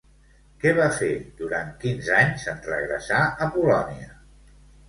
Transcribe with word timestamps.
Què 0.63 0.71
va 0.77 0.87
fer 1.01 1.09
durant 1.41 1.69
quinze 1.85 2.17
anys 2.21 2.47
en 2.55 2.65
regressar 2.71 3.23
a 3.47 3.51
Polònia? 3.59 4.13